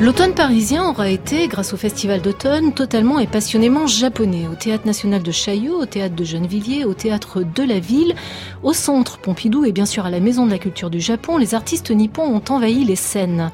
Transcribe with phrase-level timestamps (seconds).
[0.00, 4.48] L'automne parisien aura été, grâce au festival d'automne, totalement et passionnément japonais.
[4.50, 8.14] Au théâtre national de Chaillot, au théâtre de Gennevilliers, au théâtre de la ville,
[8.62, 11.54] au centre Pompidou et bien sûr à la maison de la culture du Japon, les
[11.54, 13.50] artistes nippons ont envahi les scènes.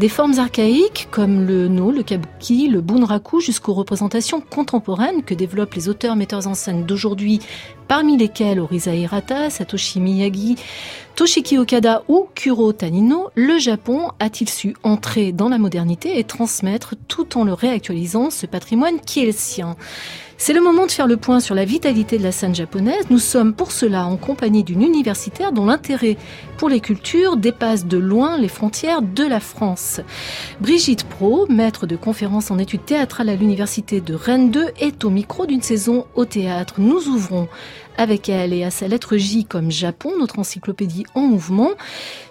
[0.00, 5.74] Des formes archaïques comme le no, le kabuki, le bunraku jusqu'aux représentations contemporaines que développent
[5.74, 7.38] les auteurs metteurs en scène d'aujourd'hui
[7.86, 10.56] parmi lesquels Orisa Hirata, Satoshi Miyagi,
[11.16, 15.83] Toshiki Okada ou Kuro Tanino, le Japon a-t-il su entrer dans la modernité?
[15.90, 19.76] Et transmettre tout en le réactualisant ce patrimoine qui est le sien
[20.36, 23.06] c'est le moment de faire le point sur la vitalité de la scène japonaise.
[23.08, 26.16] Nous sommes pour cela en compagnie d'une universitaire dont l'intérêt
[26.58, 30.00] pour les cultures dépasse de loin les frontières de la France.
[30.60, 35.10] Brigitte Pro, maître de conférences en études théâtrales à l'université de Rennes 2, est au
[35.10, 36.74] micro d'une saison au théâtre.
[36.78, 37.48] Nous ouvrons
[37.96, 41.70] avec elle et à sa lettre J comme Japon, notre encyclopédie en mouvement,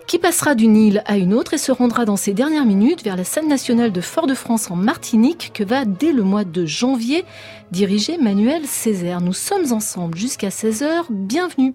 [0.07, 3.15] qui passera d'une île à une autre et se rendra dans ces dernières minutes vers
[3.15, 7.25] la scène nationale de Fort-de-France en Martinique que va dès le mois de janvier
[7.71, 9.21] diriger Manuel Césaire.
[9.21, 11.05] Nous sommes ensemble jusqu'à 16h.
[11.09, 11.73] Bienvenue.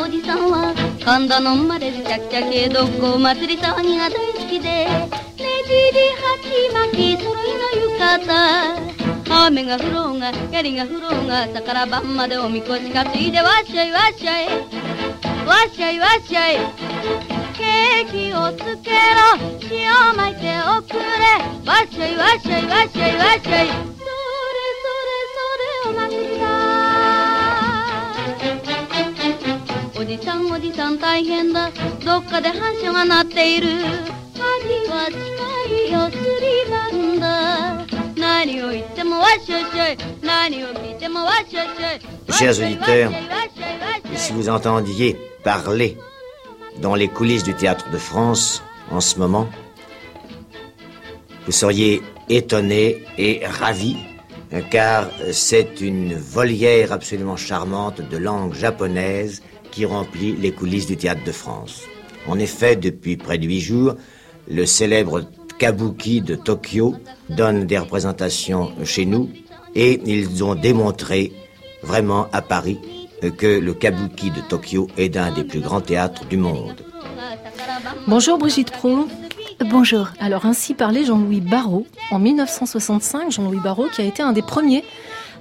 [0.00, 9.46] おじさんは神田のまれるちゃくちゃ系どっこ祭り騒ぎが大好きでねじり鉢巻き揃いの浴衣。
[9.46, 14.46] 雨が降ろうが槍が降ろうが朝から晩までおみこし担いでわっしゃいわっしゃい。
[14.46, 14.52] わ
[15.68, 16.58] っしゃいわっしゃい。
[17.56, 18.96] ケーキをつけろ。
[19.70, 21.02] 塩まいておくれ。
[21.66, 23.87] わっしゃいわっしゃいわっしゃいわっしゃい。
[42.30, 43.12] Chers auditeurs,
[44.14, 45.98] si vous entendiez parler
[46.80, 49.46] dans les coulisses du théâtre de France en ce moment,
[51.44, 53.98] vous seriez étonnés et ravis
[54.70, 59.42] car c'est une volière absolument charmante de langue japonaise
[59.78, 61.82] qui remplit les coulisses du théâtre de France.
[62.26, 63.94] En effet, depuis près de huit jours,
[64.48, 65.22] le célèbre
[65.60, 66.96] Kabuki de Tokyo
[67.30, 69.30] donne des représentations chez nous
[69.76, 71.32] et ils ont démontré
[71.84, 72.80] vraiment à Paris
[73.36, 76.82] que le Kabuki de Tokyo est d'un des plus grands théâtres du monde.
[78.08, 79.06] Bonjour Brigitte Pro.
[79.70, 80.08] Bonjour.
[80.18, 84.82] Alors ainsi parlait Jean-Louis Barrault en 1965, Jean-Louis Barrault qui a été un des premiers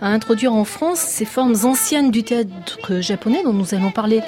[0.02, 4.22] à introduire en France ces formes anciennes du théâtre japonais dont nous allons parler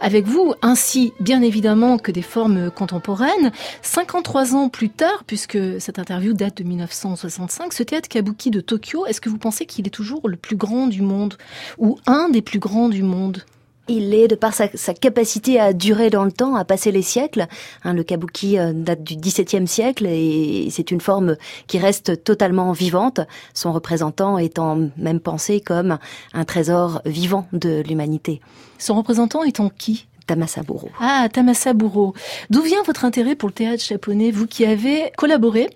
[0.00, 3.52] avec vous, ainsi bien évidemment que des formes contemporaines.
[3.82, 9.06] 53 ans plus tard, puisque cette interview date de 1965, ce théâtre kabuki de Tokyo,
[9.06, 11.34] est-ce que vous pensez qu'il est toujours le plus grand du monde
[11.78, 13.44] ou un des plus grands du monde?
[13.88, 17.46] Il est, de par sa, capacité à durer dans le temps, à passer les siècles.
[17.84, 21.36] Hein, le kabuki euh, date du XVIIe siècle et c'est une forme
[21.66, 23.20] qui reste totalement vivante,
[23.52, 25.98] son représentant étant même pensé comme
[26.32, 28.40] un trésor vivant de l'humanité.
[28.78, 30.06] Son représentant étant qui?
[30.26, 30.90] Tamasaburo.
[31.00, 32.14] Ah, Tamasaburo.
[32.50, 35.68] D'où vient votre intérêt pour le théâtre japonais, vous qui avez collaboré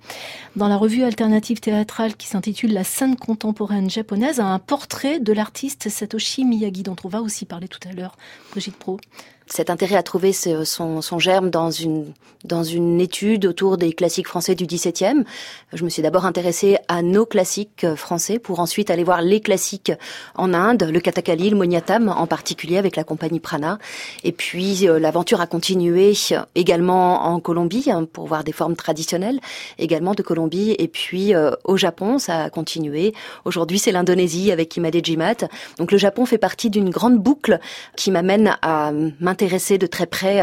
[0.57, 5.33] dans la revue alternative théâtrale qui s'intitule La scène contemporaine japonaise à un portrait de
[5.33, 8.17] l'artiste Satoshi Miyagi, dont on va aussi parler tout à l'heure,
[8.51, 8.99] Brigitte Pro
[9.49, 12.13] cet intérêt a trouvé son, son, germe dans une,
[12.45, 15.25] dans une étude autour des classiques français du XVIIe.
[15.73, 19.93] Je me suis d'abord intéressée à nos classiques français pour ensuite aller voir les classiques
[20.35, 23.79] en Inde, le Kathakali, le Moniatam en particulier avec la compagnie Prana.
[24.25, 26.13] Et puis euh, l'aventure a continué
[26.55, 29.41] également en Colombie hein, pour voir des formes traditionnelles,
[29.79, 30.75] également de Colombie.
[30.79, 33.15] Et puis euh, au Japon, ça a continué.
[33.45, 35.49] Aujourd'hui, c'est l'Indonésie avec Imade Jimat.
[35.79, 37.59] Donc le Japon fait partie d'une grande boucle
[37.97, 38.93] qui m'amène à
[39.39, 40.43] m'intéresser de très près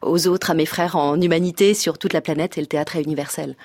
[0.00, 3.02] aux autres, à mes frères en humanité sur toute la planète et le théâtre est
[3.02, 3.56] universel.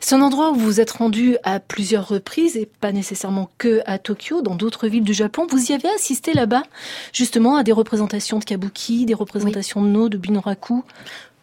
[0.00, 3.98] C'est un endroit où vous êtes rendu à plusieurs reprises et pas nécessairement que à
[3.98, 5.48] Tokyo, dans d'autres villes du Japon.
[5.50, 6.62] Vous y avez assisté là-bas,
[7.12, 10.84] justement, à des représentations de kabuki, des représentations de no, de bunoraku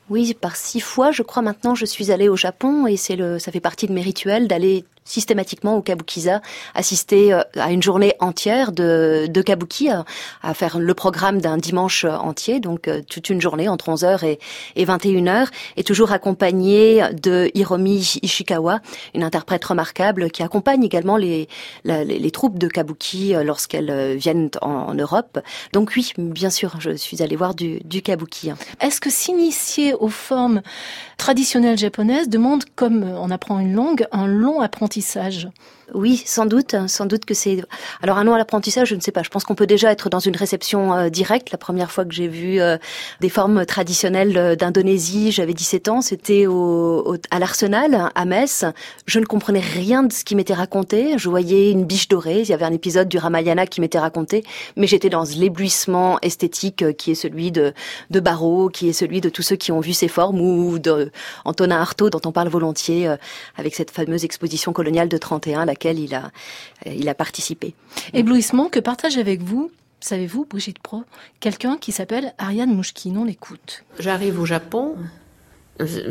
[0.10, 3.38] oui, par six fois, je crois maintenant, je suis allée au Japon et c'est le,
[3.38, 6.42] ça fait partie de mes rituels d'aller systématiquement au Kabukiza,
[6.76, 12.06] assister euh, à une journée entière de, de kabuki, à, faire le programme d'un dimanche
[12.06, 14.40] entier, donc euh, toute une journée entre 11h et,
[14.76, 15.48] et 21h,
[15.78, 18.82] et toujours accompagné de Hiromi Ishikawa,
[19.16, 21.48] une interprète remarquable qui accompagne également les,
[21.84, 25.40] les, troupes de kabuki euh, lorsqu'elles viennent en, Europe.
[25.74, 28.52] Donc oui, bien sûr, je suis allée voir du, du kabuki.
[28.80, 30.62] Est-ce que s'initier aux formes
[31.18, 35.50] traditionnelles japonaises demande, comme on apprend une langue, un long apprentissage d'apprentissage
[35.94, 37.64] oui, sans doute, sans doute que c'est.
[38.02, 39.24] Alors un nom à l'apprentissage, je ne sais pas.
[39.24, 41.52] Je pense qu'on peut déjà être dans une réception euh, directe.
[41.52, 42.78] La première fois que j'ai vu euh,
[43.22, 46.02] des formes traditionnelles euh, d'Indonésie, j'avais 17 ans.
[46.02, 48.66] C'était au, à l'Arsenal, à Metz.
[49.06, 51.18] Je ne comprenais rien de ce qui m'était raconté.
[51.18, 52.42] Je voyais une biche dorée.
[52.42, 54.44] Il y avait un épisode du Ramayana qui m'était raconté,
[54.76, 57.74] mais j'étais dans l'éblouissement esthétique qui est celui de
[58.10, 61.12] de Barreau, qui est celui de tous ceux qui ont vu ces formes, ou de
[61.46, 63.14] Antonin Artaud, dont on parle volontiers,
[63.58, 66.32] avec cette fameuse exposition coloniale de 31, il a,
[66.86, 67.74] il a participé.
[68.14, 69.72] Éblouissement que partage avec vous
[70.02, 71.04] savez-vous, Brigitte Pro,
[71.40, 73.84] quelqu'un qui s'appelle Ariane Mouchkine, on l'écoute.
[74.00, 74.96] J'arrive au Japon,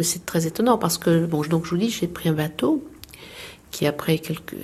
[0.03, 2.85] c'est très étonnant parce que, bon, donc je vous dis, j'ai pris un bateau
[3.71, 4.55] qui après quelques,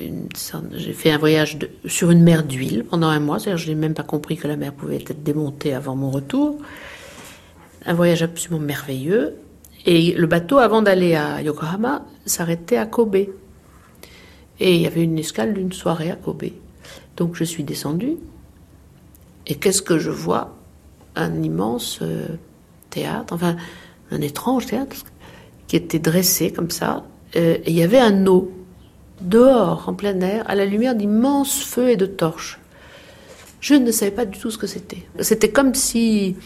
[0.72, 3.94] j'ai fait un voyage sur une mer d'huile pendant un mois, c'est-à-dire je n'ai même
[3.94, 6.58] pas compris que la mer pouvait être démontée avant mon retour.
[7.84, 9.36] Un voyage absolument merveilleux.
[9.84, 13.26] Et le bateau, avant d'aller à Yokohama, s'arrêtait à Kobe.
[14.60, 16.44] Et il y avait une escale d'une soirée à Kobe.
[17.16, 18.16] Donc je suis descendue.
[19.46, 20.56] Et qu'est-ce que je vois?
[21.16, 22.26] Un immense euh,
[22.90, 23.56] théâtre, enfin
[24.10, 24.96] un étrange théâtre,
[25.66, 27.04] qui était dressé comme ça.
[27.36, 28.52] Euh, et il y avait un eau,
[29.20, 32.58] dehors, en plein air, à la lumière d'immenses feux et de torches.
[33.60, 35.06] Je ne savais pas du tout ce que c'était.
[35.20, 36.36] C'était comme si,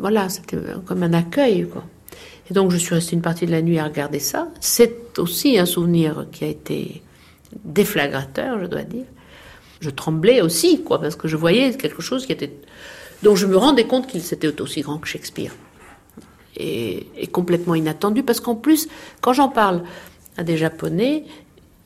[0.00, 1.84] voilà, c'était comme un accueil, quoi.
[2.50, 4.48] Et donc je suis restée une partie de la nuit à regarder ça.
[4.60, 7.02] C'est aussi un souvenir qui a été
[7.64, 9.04] déflagrateur, je dois dire.
[9.80, 12.52] Je tremblais aussi, quoi, parce que je voyais quelque chose qui était.
[13.22, 15.52] dont je me rendais compte qu'il était aussi grand que Shakespeare.
[16.56, 18.88] Et, complètement inattendu, parce qu'en plus,
[19.20, 19.82] quand j'en parle
[20.36, 21.24] à des Japonais,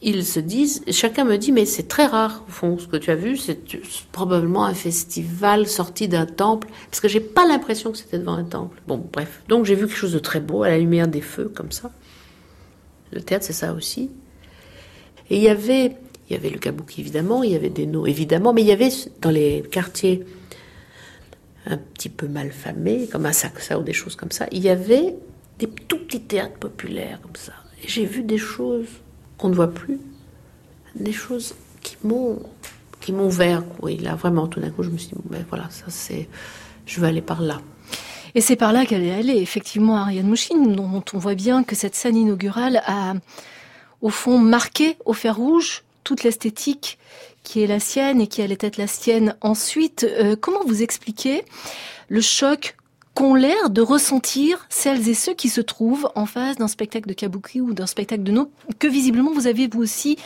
[0.03, 3.11] ils se disent, chacun me dit, mais c'est très rare, au fond, ce que tu
[3.11, 3.59] as vu, c'est
[4.13, 8.45] probablement un festival sorti d'un temple, parce que j'ai pas l'impression que c'était devant un
[8.45, 8.81] temple.
[8.87, 9.43] Bon, bref.
[9.49, 11.91] Donc j'ai vu quelque chose de très beau, à la lumière des feux, comme ça.
[13.11, 14.11] Le théâtre, c'est ça aussi.
[15.31, 15.97] Et il y avait,
[16.29, 18.73] il y avait le kabuki évidemment, il y avait des noms évidemment, mais il y
[18.73, 18.91] avait
[19.21, 20.25] dans les quartiers
[21.67, 25.15] un petit peu malfamés, comme à Saxa ou des choses comme ça, il y avait
[25.59, 27.53] des tout petits théâtres populaires comme ça.
[27.85, 28.87] Et j'ai vu des choses
[29.37, 29.99] qu'on ne voit plus,
[30.95, 32.39] des choses qui m'ont
[33.01, 33.63] qui m'ont ouvert.
[33.81, 36.29] Oui, là vraiment, tout d'un coup, je me suis dit, ben voilà, ça c'est,
[36.87, 37.61] je vais aller par là.
[38.35, 41.75] Et c'est par là qu'elle est allée, effectivement, Ariane Mouchine, dont on voit bien que
[41.75, 43.15] cette scène inaugurale a
[44.03, 46.99] au fond, marqué au fer rouge toute l'esthétique
[47.43, 50.05] qui est la sienne et qui allait être la sienne ensuite.
[50.05, 51.45] Euh, comment vous expliquez
[52.09, 52.77] le choc
[53.15, 57.15] qu'ont l'air de ressentir celles et ceux qui se trouvent en face d'un spectacle de
[57.15, 60.17] kabuki ou d'un spectacle de no que visiblement vous avez vous aussi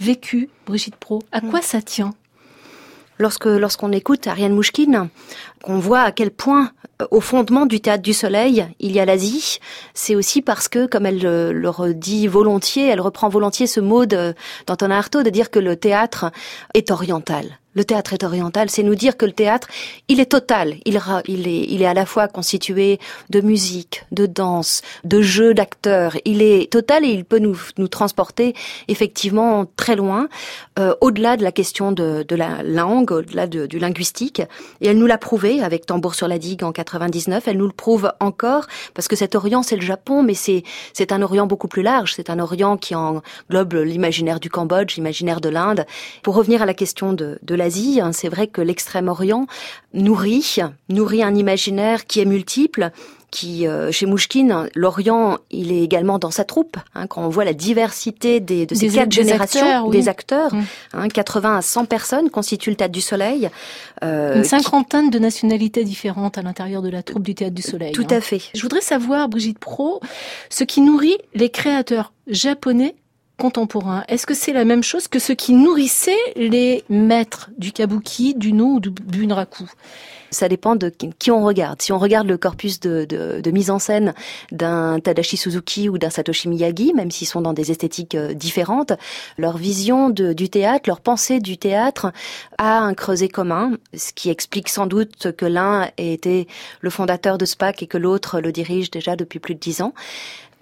[0.00, 1.22] vécu, Brigitte Pro?
[1.30, 2.14] À quoi ça tient?
[3.18, 5.08] Lorsque lorsqu'on écoute Ariane Mouchkine,
[5.62, 6.70] qu'on voit à quel point
[7.02, 9.58] euh, au fondement du théâtre du soleil, il y a l'Asie,
[9.94, 14.96] c'est aussi parce que, comme elle le, redit volontiers, elle reprend volontiers ce mot d'Antonin
[14.98, 16.30] Artaud de dire que le théâtre
[16.74, 17.58] est oriental.
[17.74, 19.68] Le théâtre est oriental, c'est nous dire que le théâtre,
[20.08, 20.76] il est total.
[20.86, 22.98] Il, est, il est à la fois constitué
[23.30, 26.16] de musique, de danse, de jeux d'acteurs.
[26.24, 28.54] Il est total et il peut nous, nous transporter
[28.88, 30.28] effectivement très loin,
[30.78, 34.40] euh, au-delà de la question de, de la langue, au-delà de, du linguistique.
[34.80, 37.48] Et elle nous l'a prouvé avec Tambour sur la digue en 99.
[37.48, 40.62] Elle nous le prouve encore parce que cet Orient, c'est le Japon, mais c'est
[40.94, 42.14] c'est un Orient beaucoup plus large.
[42.14, 45.84] C'est un Orient qui englobe l'imaginaire du Cambodge, l'imaginaire de l'Inde.
[46.22, 47.68] Pour revenir à la question de, de la
[48.00, 49.46] Hein, c'est vrai que l'Extrême-Orient
[49.92, 50.56] nourrit,
[50.88, 52.90] nourrit un imaginaire qui est multiple,
[53.30, 56.76] qui euh, chez Mouchkine, l'Orient, il est également dans sa troupe.
[56.94, 60.52] Hein, quand on voit la diversité des, de ces quatre générations des acteurs,
[61.12, 61.52] 80 mmh.
[61.52, 63.50] hein, à 100 personnes constituent le Théâtre du Soleil.
[64.02, 67.92] Euh, Une cinquantaine de nationalités différentes à l'intérieur de la troupe du Théâtre du Soleil.
[67.92, 68.40] Tout à fait.
[68.54, 70.00] Je voudrais savoir, Brigitte Pro,
[70.48, 72.94] ce qui nourrit les créateurs japonais
[73.38, 78.34] contemporain, est-ce que c'est la même chose que ce qui nourrissait les maîtres du kabuki,
[78.34, 79.64] du no ou du bunraku?
[80.30, 81.80] Ça dépend de qui on regarde.
[81.82, 84.14] Si on regarde le corpus de, de, mise en scène
[84.52, 88.92] d'un Tadashi Suzuki ou d'un Satoshi Miyagi, même s'ils sont dans des esthétiques euh, différentes,
[89.38, 92.12] leur vision du théâtre, leur pensée du théâtre
[92.58, 96.46] a un creuset commun, ce qui explique sans doute que l'un ait été
[96.80, 99.94] le fondateur de SPAC et que l'autre le dirige déjà depuis plus de dix ans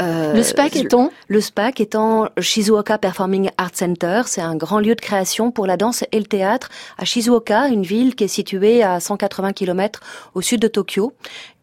[0.02, 4.22] Euh, le SPAC étant Le SPAC étant Shizuoka Performing Arts Center.
[4.26, 6.68] C'est un grand lieu de création pour la danse et le théâtre
[6.98, 10.00] à Shizuoka, une ville qui est située à 180 km
[10.34, 11.12] au sud de Tokyo.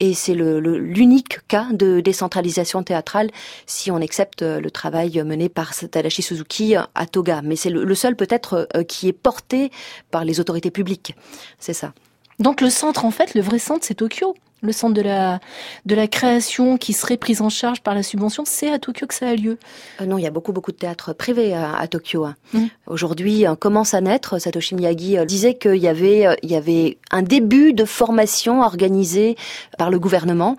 [0.02, 3.30] Et c'est l'unique cas de décentralisation théâtrale
[3.66, 7.42] si on accepte le travail mené par Tadashi Suzuki à Toga.
[7.42, 9.72] Mais c'est le, seul peut-être euh, qui est porté
[10.12, 11.16] par les autorités publiques.
[11.60, 11.94] C'est ça.
[12.40, 15.40] Donc le centre, en fait, le vrai centre, c'est Tokyo le centre de la,
[15.86, 19.14] de la création qui serait prise en charge par la subvention, c'est à Tokyo que
[19.14, 19.58] ça a lieu
[20.02, 22.26] euh, Non, il y a beaucoup, beaucoup de théâtres privés à, Tokyo.
[22.26, 22.36] Hein.
[22.54, 22.66] Mmh.
[22.88, 26.98] Aujourd'hui, euh, commence à naître, Satoshi Miyagi euh, disait qu'il y avait, il y avait
[27.12, 29.36] un début de formation organisée
[29.78, 30.56] par le gouvernement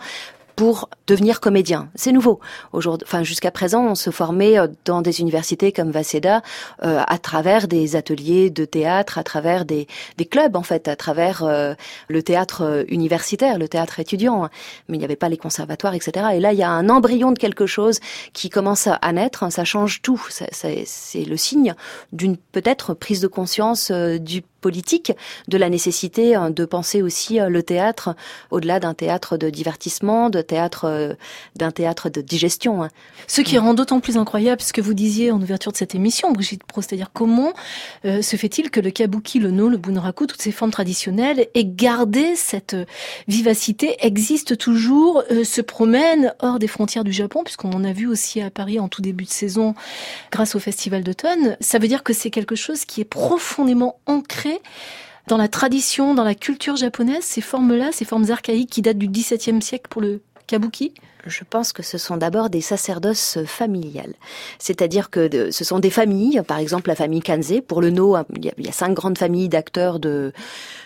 [0.56, 1.88] pour devenir comédien.
[1.94, 2.40] C'est nouveau.
[2.72, 6.42] Aujourd'hui, enfin jusqu'à présent, on se formait euh, dans des universités comme Waseda
[6.82, 10.96] euh, à travers des ateliers de théâtre, à travers des, des clubs en fait, à
[10.96, 11.74] travers euh,
[12.08, 14.48] le théâtre universitaire, le théâtre étudiant.
[14.88, 16.26] Mais il n'y avait pas les conservatoires, etc.
[16.34, 18.00] Et là, il y a un embryon de quelque chose
[18.32, 19.50] qui commence à naître.
[19.52, 20.22] Ça change tout.
[20.30, 21.74] C'est le signe
[22.12, 25.12] d'une peut-être prise de conscience du politique,
[25.46, 28.16] de la nécessité hein, de penser aussi euh, le théâtre
[28.50, 31.12] au-delà d'un théâtre de divertissement, de théâtre euh,
[31.54, 32.82] d'un théâtre de digestion.
[32.82, 32.88] Hein.
[33.26, 36.32] Ce qui rend d'autant plus incroyable ce que vous disiez en ouverture de cette émission,
[36.32, 37.52] Brigitte Pro, c'est-à-dire comment
[38.06, 41.66] euh, se fait-il que le kabuki, le no, le bunraku, toutes ces formes traditionnelles aient
[41.66, 42.74] gardé cette
[43.28, 48.40] vivacité, existent toujours, se promènent hors des frontières du Japon, puisqu'on en a vu aussi
[48.40, 49.74] à Paris en tout début de saison
[50.32, 51.58] grâce au Festival d'automne.
[51.60, 54.53] Ça veut dire que c'est quelque chose qui est profondément ancré
[55.26, 59.08] dans la tradition, dans la culture japonaise, ces formes-là, ces formes archaïques qui datent du
[59.08, 60.92] XVIIe siècle pour le kabuki
[61.26, 64.14] je pense que ce sont d'abord des sacerdoces familiales.
[64.58, 67.60] C'est-à-dire que ce sont des familles, par exemple la famille Kanze.
[67.66, 70.32] Pour le No, il y a, cinq grandes familles d'acteurs de,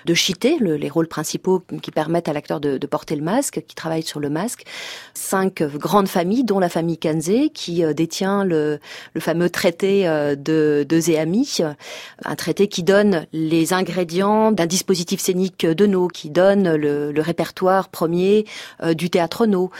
[0.05, 4.03] de shité, les rôles principaux qui permettent à l'acteur de, porter le masque, qui travaillent
[4.03, 4.65] sur le masque.
[5.15, 8.79] Cinq grandes familles, dont la famille Kanze, qui euh, détient le,
[9.19, 11.59] fameux traité euh, de, de Zéami,
[12.25, 17.21] un traité qui donne les ingrédients d'un dispositif scénique de No, qui donne le, le
[17.21, 18.47] répertoire premier
[18.83, 19.71] euh, du théâtre No.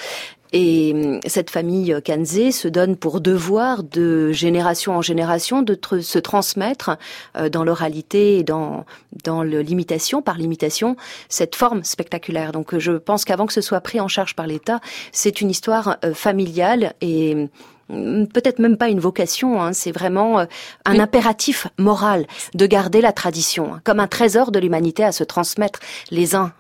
[0.53, 6.19] Et hum, cette famille Kanze se donne pour devoir de génération en génération de se
[6.19, 6.97] transmettre
[7.37, 8.85] euh, dans l'oralité et dans
[9.25, 10.97] dans l'imitation par l'imitation
[11.29, 12.53] cette forme spectaculaire.
[12.53, 14.81] Donc je pense qu'avant que ce soit pris en charge par l'État,
[15.13, 17.49] c'est une histoire euh, familiale et
[17.91, 20.45] hum, peut-être même pas une vocation, hein, c'est vraiment euh,
[20.85, 25.25] un impératif moral de garder la tradition hein, comme un trésor de l'humanité à se
[25.25, 26.53] transmettre les uns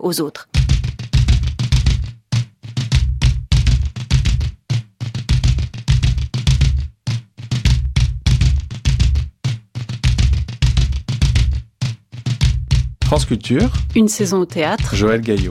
[0.00, 0.48] aux autres.
[13.08, 13.70] France Culture.
[13.96, 14.94] Une saison au théâtre.
[14.94, 15.50] Joël Gaillot.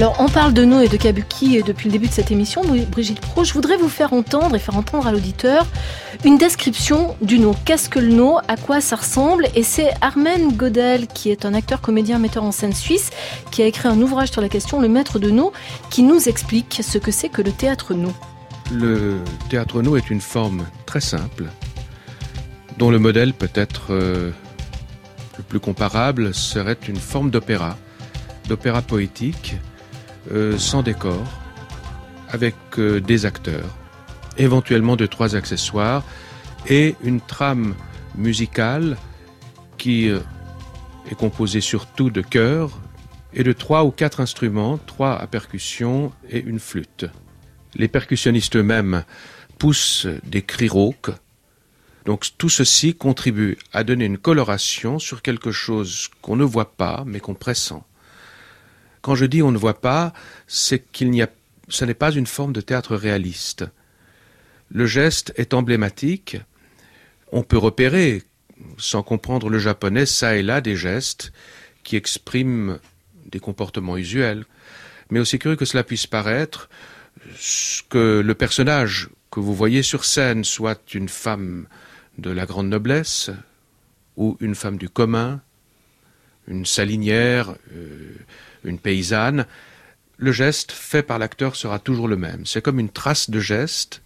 [0.00, 3.20] Alors, on parle de No et de Kabuki depuis le début de cette émission, Brigitte
[3.20, 3.44] Pro.
[3.44, 5.66] Je voudrais vous faire entendre et faire entendre à l'auditeur
[6.24, 7.54] une description du No.
[7.66, 11.52] Qu'est-ce que le No À quoi ça ressemble Et c'est Armen Godel, qui est un
[11.52, 13.10] acteur, comédien, metteur en scène suisse,
[13.50, 15.52] qui a écrit un ouvrage sur la question, Le Maître de No,
[15.90, 18.10] qui nous explique ce que c'est que le théâtre No.
[18.72, 19.18] Le
[19.50, 21.44] théâtre No est une forme très simple,
[22.78, 24.30] dont le modèle peut-être euh,
[25.36, 27.76] le plus comparable serait une forme d'opéra,
[28.48, 29.56] d'opéra poétique,
[30.30, 31.26] euh, sans décor,
[32.28, 33.76] avec euh, des acteurs,
[34.36, 36.04] éventuellement de trois accessoires,
[36.68, 37.74] et une trame
[38.14, 38.96] musicale
[39.78, 40.20] qui euh,
[41.10, 42.78] est composée surtout de chœurs
[43.32, 47.06] et de trois ou quatre instruments, trois à percussion et une flûte.
[47.74, 49.04] Les percussionnistes eux-mêmes
[49.58, 51.12] poussent des cris rauques.
[52.04, 57.04] Donc tout ceci contribue à donner une coloration sur quelque chose qu'on ne voit pas
[57.06, 57.84] mais qu'on pressent.
[59.02, 60.12] Quand je dis on ne voit pas,
[60.46, 61.28] c'est qu'il n'y a,
[61.68, 63.64] ce n'est pas une forme de théâtre réaliste.
[64.70, 66.38] Le geste est emblématique.
[67.32, 68.22] On peut repérer,
[68.78, 71.32] sans comprendre le japonais, ça et là des gestes
[71.82, 72.78] qui expriment
[73.26, 74.44] des comportements usuels.
[75.10, 76.68] Mais aussi curieux que cela puisse paraître,
[77.88, 81.66] que le personnage que vous voyez sur scène soit une femme
[82.18, 83.30] de la grande noblesse
[84.16, 85.40] ou une femme du commun,
[86.48, 88.14] une salinière, euh,
[88.64, 89.46] une paysanne,
[90.16, 92.44] le geste fait par l'acteur sera toujours le même.
[92.46, 94.02] C'est comme une trace de geste,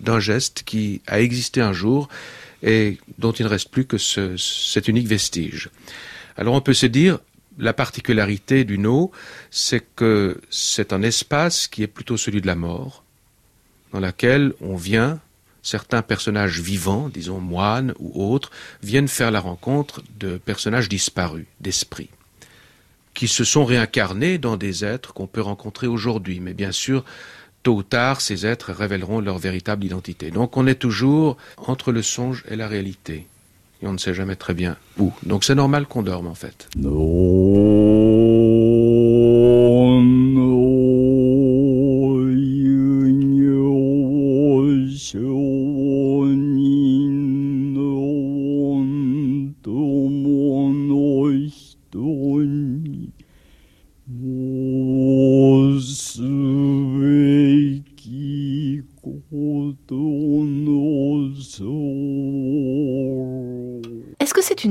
[0.00, 2.08] d'un geste qui a existé un jour
[2.62, 5.70] et dont il ne reste plus que cet unique vestige.
[6.36, 7.18] Alors on peut se dire,
[7.58, 9.12] la particularité du no,
[9.50, 13.04] c'est que c'est un espace qui est plutôt celui de la mort,
[13.92, 15.20] dans laquelle on vient
[15.62, 18.50] certains personnages vivants, disons moines ou autres,
[18.82, 22.10] viennent faire la rencontre de personnages disparus, d'esprits,
[23.14, 26.40] qui se sont réincarnés dans des êtres qu'on peut rencontrer aujourd'hui.
[26.40, 27.04] Mais bien sûr,
[27.62, 30.30] tôt ou tard, ces êtres révéleront leur véritable identité.
[30.30, 33.26] Donc on est toujours entre le songe et la réalité.
[33.82, 35.12] Et on ne sait jamais très bien où.
[35.24, 36.68] Donc c'est normal qu'on dorme en fait.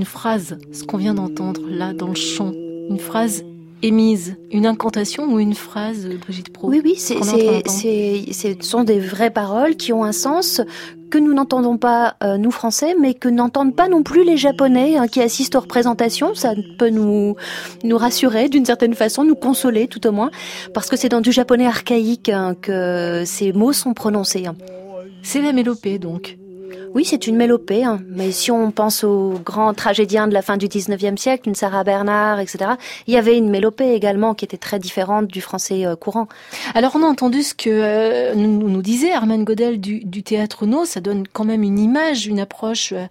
[0.05, 2.51] Phrase, ce qu'on vient d'entendre là dans le chant,
[2.89, 3.43] une phrase
[3.81, 9.31] émise, une incantation ou une phrase, Brigitte Pro Oui, oui, c'est, ce sont des vraies
[9.31, 10.61] paroles qui ont un sens
[11.09, 14.97] que nous n'entendons pas, euh, nous Français, mais que n'entendent pas non plus les Japonais
[14.97, 16.33] hein, qui assistent aux représentations.
[16.35, 17.35] Ça peut nous,
[17.83, 20.31] nous rassurer d'une certaine façon, nous consoler tout au moins,
[20.73, 24.45] parce que c'est dans du japonais archaïque hein, que ces mots sont prononcés.
[24.45, 24.55] Hein.
[25.23, 26.37] C'est la mélopée donc.
[26.93, 27.99] Oui, c'est une mélopée, hein.
[28.07, 31.83] mais si on pense aux grands tragédiens de la fin du 19e siècle, une Sarah
[31.83, 32.71] Bernard, etc.,
[33.07, 36.27] il y avait une mélopée également qui était très différente du français euh, courant.
[36.73, 41.01] Alors on a entendu ce que euh, nous, disait Armand Godel du, théâtre No, ça
[41.01, 43.05] donne quand même une image, une approche euh,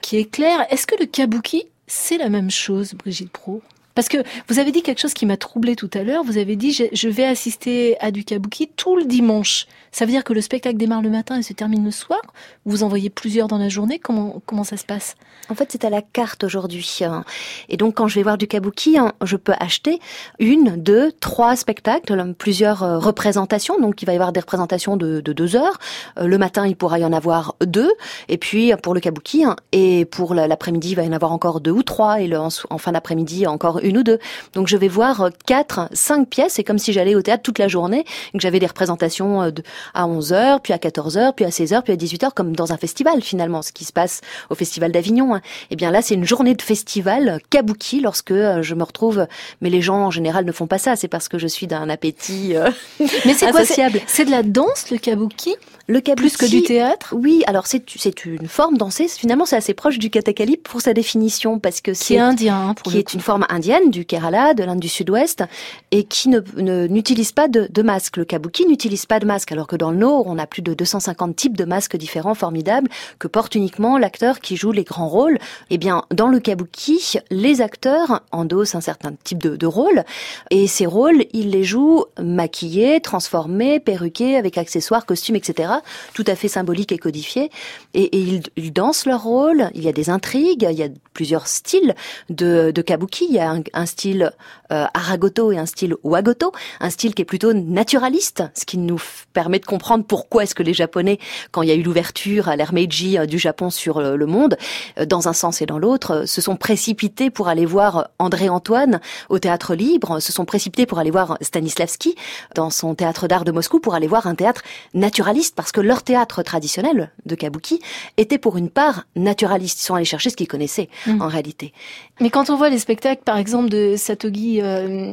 [0.00, 0.66] qui est claire.
[0.70, 3.62] Est-ce que le kabuki, c'est la même chose, Brigitte Pro
[3.96, 6.22] parce que vous avez dit quelque chose qui m'a troublé tout à l'heure.
[6.22, 9.66] Vous avez dit je vais assister à du kabuki tout le dimanche.
[9.90, 12.20] Ça veut dire que le spectacle démarre le matin et se termine le soir
[12.66, 15.16] Vous en voyez plusieurs dans la journée Comment comment ça se passe?
[15.48, 16.98] En fait, c'est à la carte aujourd'hui.
[17.02, 17.24] Hein.
[17.68, 20.00] Et donc, quand je vais voir du kabuki, hein, je peux acheter
[20.38, 23.80] une, deux, trois spectacles, plusieurs euh, représentations.
[23.80, 25.78] Donc, il va y avoir des représentations de, deux heures.
[26.18, 27.92] Euh, le matin, il pourra y en avoir deux.
[28.28, 31.60] Et puis, pour le kabuki, hein, et pour l'après-midi, il va y en avoir encore
[31.60, 32.20] deux ou trois.
[32.20, 34.18] Et en fin d'après-midi, encore une ou deux.
[34.52, 36.54] Donc je vais voir euh, quatre, cinq pièces.
[36.54, 39.50] C'est comme si j'allais au théâtre toute la journée et que j'avais des représentations euh,
[39.94, 43.22] à 11h, puis à 14h, puis à 16h, puis à 18h, comme dans un festival
[43.22, 44.20] finalement, ce qui se passe
[44.50, 45.34] au Festival d'Avignon.
[45.34, 45.42] Et hein.
[45.70, 49.26] eh bien là, c'est une journée de festival kabuki lorsque euh, je me retrouve.
[49.60, 50.96] Mais les gens en général ne font pas ça.
[50.96, 52.54] C'est parce que je suis d'un appétit
[53.00, 55.54] Mais c'est quoi C'est de la danse le kabuki?
[55.88, 57.14] Le kabuki, plus que du théâtre?
[57.16, 59.08] Oui, alors c'est c'est une forme dansée.
[59.08, 62.98] Finalement, c'est assez proche du katakali pour sa définition parce que c'est indien, pour qui
[62.98, 65.44] est une forme indienne du Kerala, de l'Inde du Sud-Ouest,
[65.90, 66.40] et qui ne
[66.86, 68.16] n'utilise pas de, de, masque.
[68.16, 70.74] Le kabuki n'utilise pas de masque, alors que dans le Nord, on a plus de
[70.74, 75.38] 250 types de masques différents, formidables, que porte uniquement l'acteur qui joue les grands rôles.
[75.70, 80.04] Eh bien, dans le kabuki, les acteurs endossent un certain type de, de rôle,
[80.50, 85.74] et ces rôles, ils les jouent maquillés, transformés, perruqués, avec accessoires, costumes, etc
[86.14, 87.50] tout à fait symbolique et codifié.
[87.94, 89.70] Et, ils, dansent leur rôle.
[89.74, 90.66] Il y a des intrigues.
[90.70, 91.94] Il y a plusieurs styles
[92.30, 93.26] de, kabuki.
[93.28, 94.30] Il y a un, style
[94.72, 99.00] euh, aragoto et un style wagoto, un style qui est plutôt naturaliste, ce qui nous
[99.32, 101.18] permet de comprendre pourquoi est-ce que les Japonais,
[101.52, 104.56] quand il y a eu l'ouverture à l'ère Meiji euh, du Japon sur le, monde,
[104.98, 109.00] euh, dans un sens et dans l'autre, se sont précipités pour aller voir André Antoine
[109.28, 112.14] au théâtre libre, se sont précipités pour aller voir Stanislavski
[112.54, 114.62] dans son théâtre d'art de Moscou pour aller voir un théâtre
[114.94, 117.80] naturaliste parce que leur théâtre traditionnel de kabuki
[118.16, 119.80] était pour une part naturaliste.
[119.80, 121.22] Ils sont allés chercher ce qu'ils connaissaient mmh.
[121.22, 121.72] en réalité.
[122.20, 125.12] Mais quand on voit les spectacles, par exemple, de Satogi euh,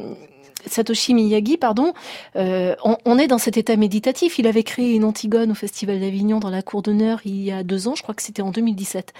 [0.66, 1.92] Satoshi Miyagi, pardon,
[2.36, 4.38] euh, on, est dans cet état méditatif.
[4.38, 7.62] Il avait créé une Antigone au Festival d'Avignon dans la cour d'honneur il y a
[7.62, 9.12] deux ans, je crois que c'était en 2017.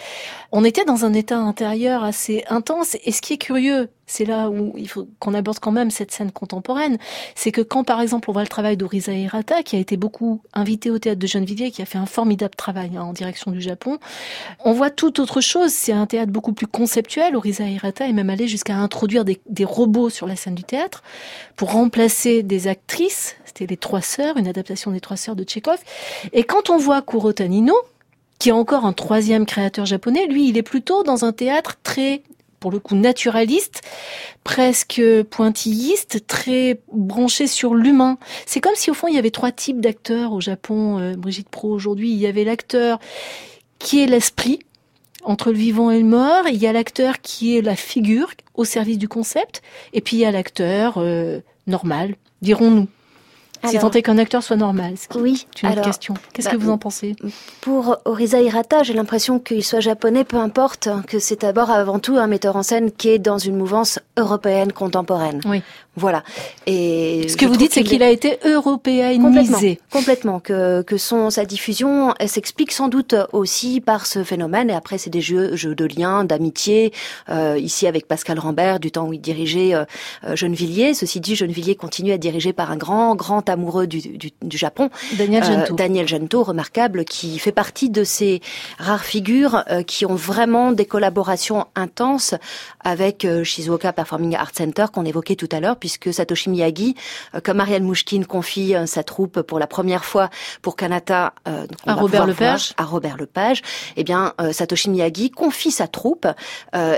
[0.52, 2.96] On était dans un état intérieur assez intense.
[3.04, 6.10] Et ce qui est curieux, c'est là où il faut qu'on aborde quand même cette
[6.10, 6.98] scène contemporaine,
[7.34, 10.42] c'est que quand par exemple on voit le travail d'Orisa Hirata, qui a été beaucoup
[10.52, 13.60] invité au théâtre de Gennevilliers, qui a fait un formidable travail hein, en direction du
[13.60, 13.98] Japon,
[14.64, 15.72] on voit tout autre chose.
[15.72, 17.36] C'est un théâtre beaucoup plus conceptuel.
[17.36, 21.02] Orisa Hirata est même allé jusqu'à introduire des, des, robots sur la scène du théâtre
[21.56, 23.36] pour remplacer des actrices.
[23.44, 25.78] C'était les Trois Sœurs, une adaptation des Trois Sœurs de Tchekhov.
[26.32, 27.74] Et quand on voit Kuro Tanino,
[28.38, 32.22] qui est encore un troisième créateur japonais, lui, il est plutôt dans un théâtre très
[32.64, 33.82] pour le coup naturaliste,
[34.42, 38.16] presque pointilliste, très branché sur l'humain.
[38.46, 41.50] C'est comme si au fond il y avait trois types d'acteurs au Japon, euh, Brigitte
[41.50, 42.10] Pro aujourd'hui.
[42.10, 43.00] Il y avait l'acteur
[43.78, 44.60] qui est l'esprit,
[45.24, 48.64] entre le vivant et le mort, il y a l'acteur qui est la figure au
[48.64, 49.60] service du concept,
[49.92, 52.88] et puis il y a l'acteur euh, normal, dirons-nous
[53.68, 54.94] si tant est qu'un acteur soit normal.
[55.14, 55.46] Oui.
[55.54, 56.14] C'est une autre question.
[56.32, 57.16] Qu'est-ce que bah, vous en pensez?
[57.60, 62.16] Pour Orisa Hirata, j'ai l'impression qu'il soit japonais, peu importe, que c'est d'abord avant tout
[62.16, 65.40] un metteur en scène qui est dans une mouvance européenne contemporaine.
[65.46, 65.62] Oui.
[65.96, 66.24] Voilà.
[66.66, 69.20] Et ce que vous dites, c'est qu'il a été européanisé.
[69.20, 70.40] Complètement, complètement.
[70.40, 74.70] Que, que son, sa diffusion, s'explique sans doute aussi par ce phénomène.
[74.70, 76.92] Et après, c'est des jeux, jeux de liens, d'amitié.
[77.28, 79.84] Euh, ici, avec Pascal Rambert, du temps où il dirigeait euh,
[80.24, 80.94] euh Gennevilliers.
[80.94, 84.58] Ceci dit, Gennevilliers continue à être dirigé par un grand, grand amoureux du, du, du
[84.58, 84.90] Japon.
[85.16, 85.72] Daniel Gento.
[85.72, 88.40] Euh, Daniel Gento, remarquable, qui fait partie de ces
[88.78, 92.34] rares figures euh, qui ont vraiment des collaborations intenses
[92.82, 96.94] avec Shizuoka Performing Arts Center qu'on évoquait tout à l'heure puisque Satoshi Miyagi,
[97.34, 100.30] euh, comme Ariane Mouchkine confie euh, sa troupe pour la première fois
[100.62, 103.60] pour Kanata euh, à Robert Lepage, à Robert Lepage,
[103.98, 106.26] eh bien Satoshi Miyagi confie sa troupe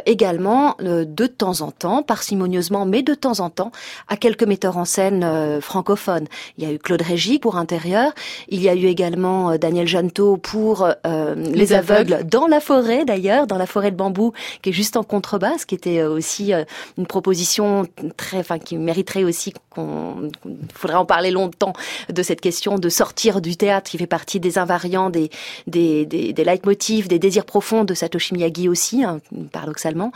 [0.05, 3.73] également de temps en temps, parcimonieusement, mais de temps en temps,
[4.09, 6.27] à quelques metteurs en scène francophones.
[6.59, 8.13] Il y a eu Claude Régis pour Intérieur,
[8.49, 10.89] il y a eu également Daniel Janto pour
[11.37, 12.25] Les, aveugles.
[12.25, 15.75] dans la forêt d'ailleurs, dans la forêt de bambou qui est juste en contrebasse, qui
[15.75, 16.53] était aussi
[16.97, 20.31] une proposition très, enfin qui mériterait aussi qu'on
[20.75, 21.73] faudrait en parler longtemps
[22.09, 25.31] de cette question de sortir du théâtre qui fait partie des invariants, des
[25.67, 29.21] des, des, des leitmotifs, des désirs profonds de Satoshi Miyagi aussi, hein,
[29.53, 30.13] paradoxalement.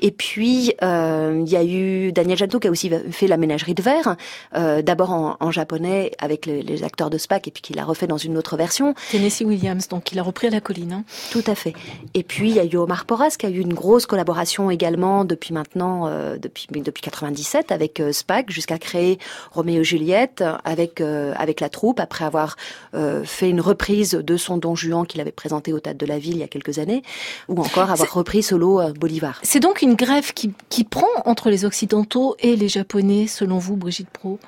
[0.00, 3.74] Et puis euh, il y a eu Daniel Janto qui a aussi fait la ménagerie
[3.74, 4.16] de verre,
[4.54, 8.06] euh, d'abord en, en, japonais avec les acteurs de SPAC et puis qu'il a refait
[8.06, 8.94] dans une autre version.
[9.10, 10.92] Tennessee Williams, donc il a repris à la colline.
[10.92, 11.04] Hein.
[11.30, 11.74] Tout à fait.
[12.14, 15.24] Et puis il y a eu Omar Porras qui a eu une grosse collaboration également
[15.24, 19.18] depuis maintenant, euh, depuis depuis 97 avec euh, jusqu'à créer
[19.52, 22.56] Roméo et Juliette avec euh, avec la troupe après avoir
[22.94, 26.18] euh, fait une reprise de son Don Juan qu'il avait présenté au Théâtre de la
[26.18, 27.02] Ville il y a quelques années
[27.48, 29.40] ou encore avoir repris solo Bolivar.
[29.42, 33.76] C'est donc une grève qui, qui prend entre les occidentaux et les japonais selon vous
[33.76, 34.38] Brigitte Pro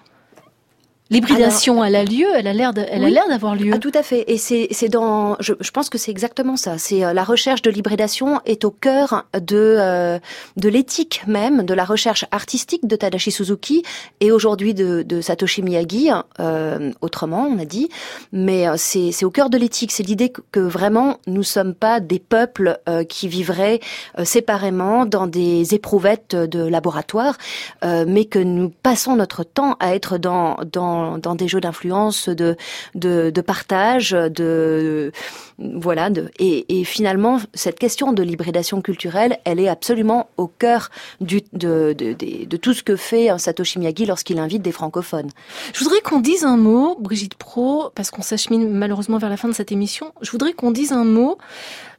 [1.08, 3.70] L'hybridation, elle a lieu, elle a l'air, elle a l'air d'avoir lieu.
[3.72, 4.24] Ah, tout à fait.
[4.26, 6.78] Et c'est, c'est dans, je, je, pense que c'est exactement ça.
[6.78, 10.18] C'est euh, la recherche de l'hybridation est au cœur de euh,
[10.56, 13.84] de l'éthique même, de la recherche artistique de Tadashi Suzuki
[14.18, 16.10] et aujourd'hui de, de Satoshi Miyagi.
[16.40, 17.88] Euh, autrement, on a dit,
[18.32, 19.92] mais euh, c'est c'est au cœur de l'éthique.
[19.92, 23.78] C'est l'idée que, que, vraiment nous sommes pas des peuples qui vivraient
[24.24, 27.36] séparément dans des éprouvettes de laboratoire,
[27.84, 32.56] mais que nous passons notre temps à être dans dans dans, des jeux d'influence, de,
[32.94, 35.12] de, partage, de
[35.58, 36.10] voilà.
[36.38, 42.74] Et, finalement, cette question de l'hybridation culturelle, elle est absolument au cœur de, de, tout
[42.74, 45.30] ce que fait Satoshi Miyagi lorsqu'il invite des francophones.
[45.72, 49.48] Je voudrais qu'on dise un mot, Brigitte Pro, parce qu'on s'achemine malheureusement vers la fin
[49.48, 50.12] de cette émission.
[50.20, 51.38] Je voudrais qu'on dise un mot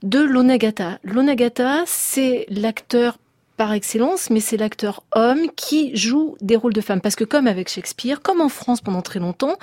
[0.04, 1.00] de l'Onagata.
[1.04, 3.18] L'Onagata, c'est l'acteur
[3.58, 7.02] par excellence, mais c'est l'acteur homme qui joue des rôles de femmes.
[7.02, 9.58] Parce que comme avec Shakespeare, comme en France pendant très longtemps,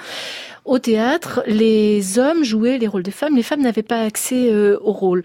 [0.64, 4.78] au théâtre, les hommes jouaient les rôles de femmes, les femmes n'avaient pas accès euh,
[4.82, 5.22] au rôle.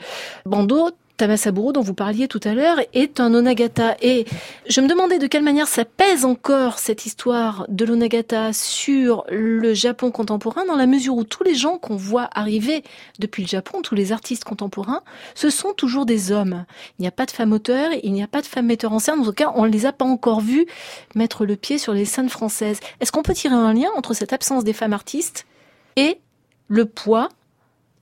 [1.20, 3.98] Tamasaburo, dont vous parliez tout à l'heure, est un onagata.
[4.02, 4.26] Et
[4.68, 9.74] je me demandais de quelle manière ça pèse encore cette histoire de l'onagata sur le
[9.74, 12.84] Japon contemporain, dans la mesure où tous les gens qu'on voit arriver
[13.20, 15.04] depuis le Japon, tous les artistes contemporains,
[15.36, 16.66] ce sont toujours des hommes.
[16.98, 19.00] Il n'y a pas de femmes auteurs, il n'y a pas de femmes metteurs en
[19.00, 19.20] scène.
[19.20, 20.68] En tout cas, on ne les a pas encore vus
[21.16, 22.80] mettre le pied sur les scènes françaises.
[23.02, 25.46] Est-ce qu'on peut tirer un lien entre cette absence des femmes artistes
[25.98, 26.20] et
[26.70, 27.28] le poids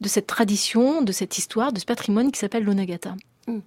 [0.01, 3.15] de cette tradition, de cette histoire, de ce patrimoine qui s'appelle l'Onagata
[3.47, 3.59] hmm.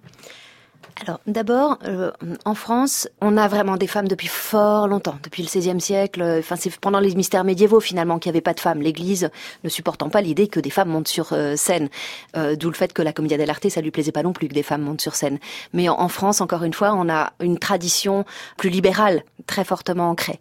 [1.05, 2.11] Alors, d'abord, euh,
[2.45, 6.21] en France, on a vraiment des femmes depuis fort longtemps, depuis le XVIe siècle.
[6.39, 8.81] Enfin, c'est pendant les mystères médiévaux finalement qu'il n'y avait pas de femmes.
[8.81, 9.29] L'Église
[9.63, 11.89] ne supportant pas l'idée que des femmes montent sur euh, scène,
[12.35, 14.53] euh, d'où le fait que la Commedia dell'arte, ça lui plaisait pas non plus que
[14.53, 15.39] des femmes montent sur scène.
[15.73, 18.25] Mais en, France, encore une fois, on a une tradition
[18.57, 20.39] plus libérale, très fortement ancrée.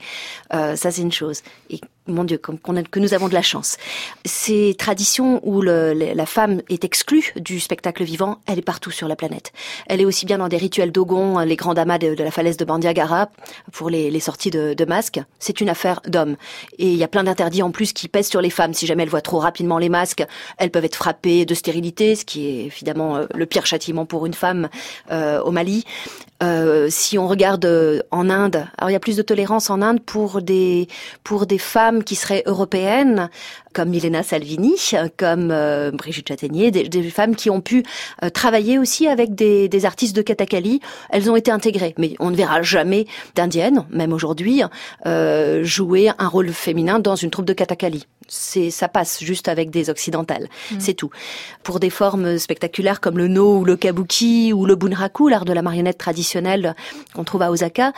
[0.51, 1.43] ça, c'est une chose.
[2.07, 3.77] Mon Dieu, que nous avons de la chance.
[4.25, 9.17] Ces traditions où la femme est exclue du spectacle vivant, elle est partout sur la
[9.17, 9.53] planète.
[9.87, 12.65] Elle est aussi bien dans des rituels d'Ogon, les grands damas de, la falaise de
[12.65, 13.31] Bandiagara,
[13.73, 15.21] pour les, sorties de, de masques.
[15.39, 16.37] C'est une affaire d'hommes.
[16.79, 18.75] Et il y a plein d'interdits en plus qui pèsent sur les femmes.
[18.75, 20.25] Si jamais elles voient trop rapidement les masques,
[20.59, 24.27] elles peuvent être frappées de stérilité, ce qui est évidemment euh, le pire châtiment pour
[24.27, 24.69] une femme
[25.11, 25.85] euh, au Mali.
[26.43, 29.83] Euh, si on regarde euh, en Inde, alors il y a plus de tolérance en
[29.83, 30.89] Inde pour des
[31.23, 33.29] pour des femmes qui seraient européennes,
[33.75, 34.75] comme Milena Salvini,
[35.19, 37.85] comme euh, Brigitte Châtaignier, des, des, femmes qui ont pu
[38.33, 40.81] travailler aussi avec des, des, artistes de Katakali.
[41.11, 44.63] Elles ont été intégrées, mais on ne verra jamais d'indiennes, même aujourd'hui,
[45.63, 49.91] jouer un rôle féminin dans une troupe de Katakali c'est ça passe juste avec des
[49.91, 50.77] occidentales, mm.
[50.79, 51.11] c'est tout.
[51.63, 55.53] Pour des formes spectaculaires comme le no ou le kabuki ou le bunraku, l'art de
[55.53, 56.75] la marionnette traditionnelle
[57.15, 57.93] qu'on trouve à Osaka,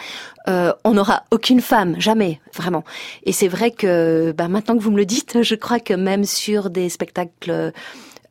[0.49, 2.83] euh, on n'aura aucune femme, jamais, vraiment.
[3.25, 6.25] Et c'est vrai que bah, maintenant que vous me le dites, je crois que même
[6.25, 7.73] sur des spectacles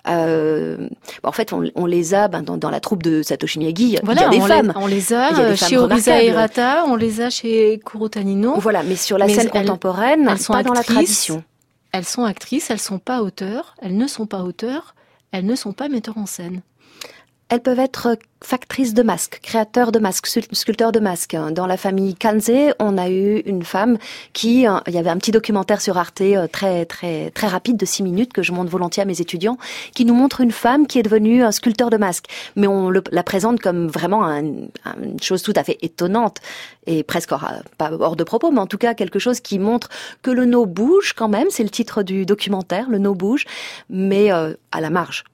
[0.08, 0.90] Euh,
[1.24, 3.98] en fait, on, les a ben, dans, la troupe de Satoshi Miyagi.
[4.04, 4.74] Voilà, il y a des on femmes.
[4.76, 8.56] Les, on les a chez Orisa Hirata, on les a chez Kuro Tanino.
[8.58, 11.44] Voilà, mais sur la scène contemporaine, elles sont pas dans la tradition.
[11.92, 14.96] Elles sont actrices, elles sont pas auteurs, elles ne sont pas auteurs,
[15.32, 16.62] elles ne sont pas metteurs en scène.
[17.52, 21.36] Elles peuvent être factrices de masques, créateurs de masques, sculpteurs de masques.
[21.52, 23.98] Dans la famille Kanze, on a eu une femme
[24.32, 27.76] qui, euh, il y avait un petit documentaire sur Arte euh, très très très rapide
[27.76, 29.58] de six minutes que je montre volontiers à mes étudiants,
[29.94, 32.28] qui nous montre une femme qui est devenue un sculpteur de masques.
[32.56, 34.70] Mais on la présente comme vraiment une
[35.22, 36.38] chose tout à fait étonnante
[36.88, 39.90] et presque hors, pas hors de propos, mais en tout cas quelque chose qui montre
[40.22, 41.48] que le no bouge quand même.
[41.50, 43.44] C'est le titre du documentaire, le no bouge,
[43.90, 45.26] mais euh, à la marge.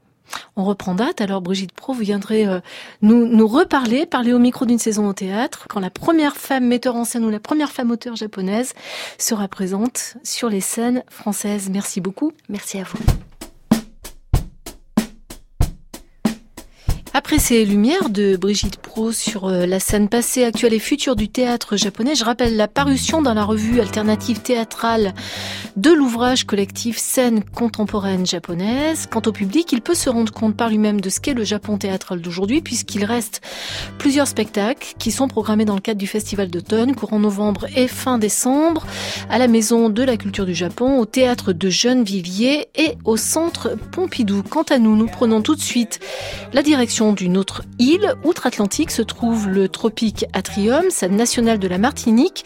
[0.56, 2.60] On reprend date, alors Brigitte Pro, vous viendrez euh,
[3.02, 6.96] nous, nous reparler, parler au micro d'une saison au théâtre, quand la première femme metteur
[6.96, 8.74] en scène ou la première femme auteur japonaise
[9.18, 11.70] sera présente sur les scènes françaises.
[11.70, 12.32] Merci beaucoup.
[12.50, 13.27] Merci à vous.
[17.18, 21.30] Après ces lumières de Brigitte Pro sur euh, la scène passée, actuelle et future du
[21.30, 25.16] théâtre japonais, je rappelle la parution dans la revue alternative théâtrale
[25.78, 29.08] de l'ouvrage collectif Scène contemporaine japonaise.
[29.10, 31.80] Quant au public, il peut se rendre compte par lui-même de ce qu'est le Japon
[31.80, 33.42] théâtral d'aujourd'hui, puisqu'il reste
[33.98, 38.20] plusieurs spectacles qui sont programmés dans le cadre du Festival d'automne, courant novembre et fin
[38.20, 38.86] décembre,
[39.32, 41.68] à la Maison de la Culture du Japon, au Théâtre de
[42.04, 44.44] Vivier et au Centre Pompidou.
[44.44, 46.00] Quant à nous, nous prenons tout de suite
[46.54, 51.78] la direction d'une autre île outre-Atlantique se trouve le tropique Atrium, scène nationale de la
[51.78, 52.44] Martinique,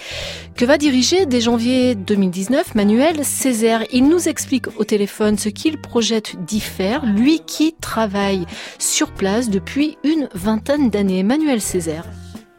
[0.55, 3.83] que va diriger dès janvier 2019 Manuel Césaire?
[3.91, 8.45] Il nous explique au téléphone ce qu'il projette d'y faire, lui qui travaille
[8.79, 11.23] sur place depuis une vingtaine d'années.
[11.23, 12.03] Manuel Césaire.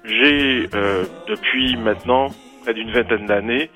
[0.05, 2.29] J'ai, euh, depuis maintenant
[2.63, 3.71] près d'une vingtaine d'années,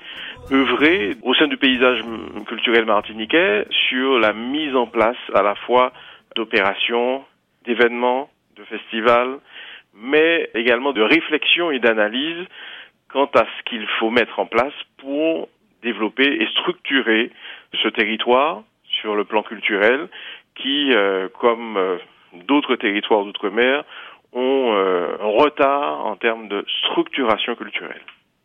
[0.51, 2.03] œuvré au sein du paysage
[2.47, 5.91] culturel martiniquais sur la mise en place à la fois
[6.35, 7.23] d'opérations
[7.67, 9.39] d'événements, de festivals,
[9.93, 12.45] mais également de réflexion et d'analyse
[13.11, 15.49] quant à ce qu'il faut mettre en place pour
[15.83, 17.31] développer et structurer
[17.81, 18.63] ce territoire
[19.01, 20.09] sur le plan culturel
[20.55, 21.97] qui, euh, comme euh,
[22.47, 23.83] d'autres territoires d'outre-mer,
[24.33, 28.01] ont euh, un retard en termes de structuration culturelle.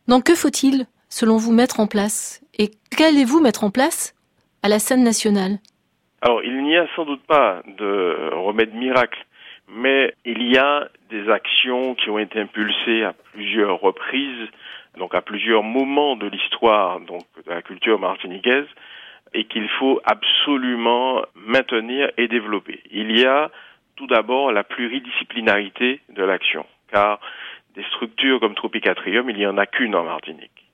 [0.08, 2.42] Donc que faut-il, selon vous, mettre en place?
[2.58, 4.14] Et qu'allez-vous mettre en place
[4.62, 5.58] à la scène nationale?
[6.22, 9.24] Alors, il n'y a sans doute pas de remède miracle,
[9.68, 14.48] mais il y a des actions qui ont été impulsées à plusieurs reprises,
[14.96, 18.68] donc à plusieurs moments de l'histoire donc de la culture martiniquaise,
[19.34, 22.80] et qu'il faut absolument maintenir et développer.
[22.92, 23.50] Il y a
[23.96, 27.18] tout d'abord la pluridisciplinarité de l'action, car
[27.74, 30.68] des structures comme Tropicatrium, il n'y en a qu'une en Martinique.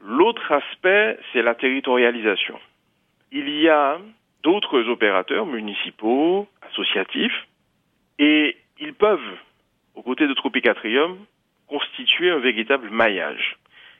[0.00, 2.60] L'autre aspect, c'est la territorialisation.
[3.32, 3.98] Il y a
[4.44, 7.48] d'autres opérateurs municipaux, associatifs,
[8.18, 9.36] et ils peuvent,
[9.94, 11.18] aux côtés de Tropicatrium,
[11.66, 13.56] constituer un véritable maillage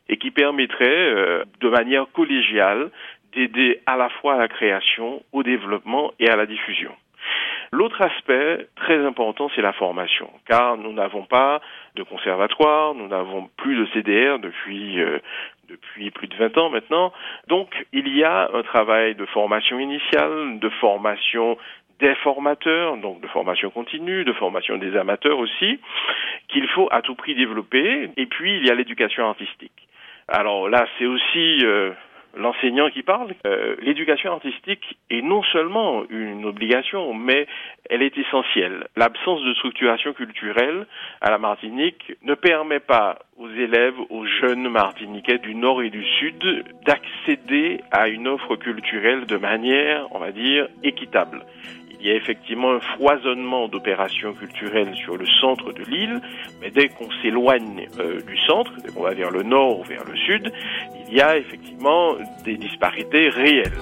[0.09, 2.91] et qui permettrait, euh, de manière collégiale,
[3.33, 6.93] d'aider à la fois à la création, au développement et à la diffusion.
[7.73, 11.61] L'autre aspect très important, c'est la formation, car nous n'avons pas
[11.97, 15.19] de conservatoire, nous n'avons plus de CDR depuis euh,
[15.69, 17.13] depuis plus de 20 ans maintenant.
[17.49, 21.57] Donc, il y a un travail de formation initiale, de formation
[22.01, 25.81] des formateurs, donc de formation continue, de formation des amateurs aussi,
[26.49, 28.11] qu'il faut à tout prix développer.
[28.17, 29.89] Et puis, il y a l'éducation artistique.
[30.29, 31.93] Alors là, c'est aussi euh,
[32.37, 33.35] l'enseignant qui parle.
[33.47, 37.47] Euh, l'éducation artistique est non seulement une obligation, mais
[37.91, 38.87] elle est essentielle.
[38.97, 40.87] L'absence de structuration culturelle
[41.21, 46.05] à la Martinique ne permet pas aux élèves, aux jeunes martiniquais du nord et du
[46.19, 51.45] sud d'accéder à une offre culturelle de manière, on va dire, équitable.
[52.05, 56.21] Il y a effectivement un foisonnement d'opérations culturelles sur le centre de l'île,
[56.61, 60.05] mais dès qu'on s'éloigne euh, du centre, dès qu'on va vers le nord ou vers
[60.05, 60.53] le sud,
[61.09, 62.15] il y a effectivement
[62.45, 63.73] des disparités réelles.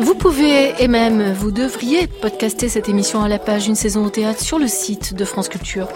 [0.00, 4.10] Vous pouvez et même vous devriez podcaster cette émission à la page Une saison au
[4.10, 5.88] théâtre sur le site de France Culture.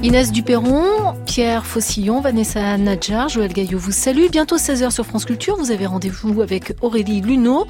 [0.00, 4.28] Inès Duperron, Pierre Fossillon, Vanessa Nadjar, Joël Gaillot vous salue.
[4.30, 7.66] Bientôt 16h sur France Culture, vous avez rendez-vous avec Aurélie Luneau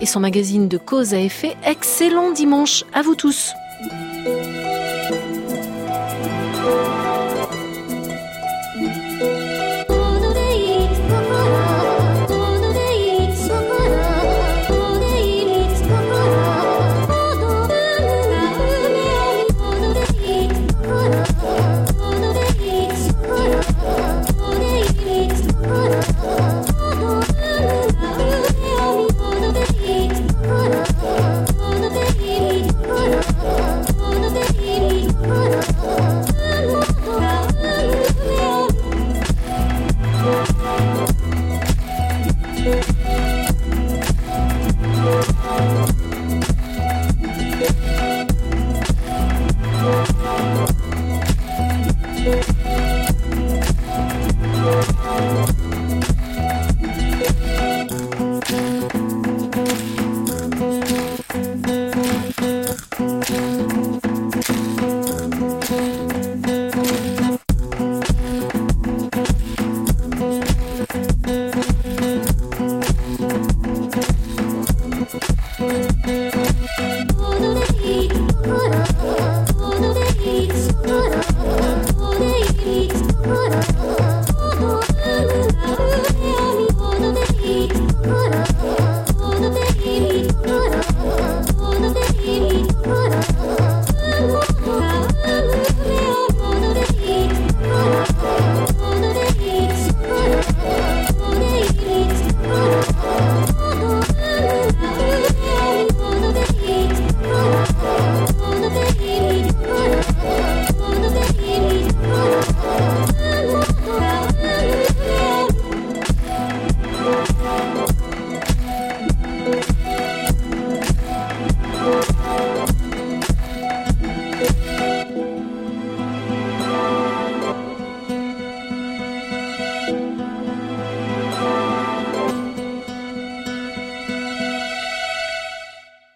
[0.00, 1.56] et son magazine de cause à effet.
[1.64, 3.52] Excellent dimanche à vous tous.